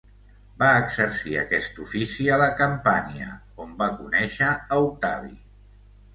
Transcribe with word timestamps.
Va 0.61 0.69
exercir 0.85 1.35
aquest 1.41 1.81
ofici 1.83 2.25
a 2.37 2.39
la 2.43 2.47
Campània, 2.63 3.29
on 3.67 3.77
va 3.83 3.91
conèixer 4.01 4.51
a 4.57 4.81
Octavi. 4.89 5.33